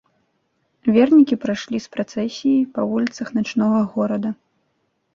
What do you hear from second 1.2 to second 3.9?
прайшлі з працэсіяй па вуліцах начнога